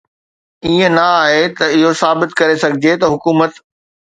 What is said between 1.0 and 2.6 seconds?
آهي ته اهو ثابت ڪري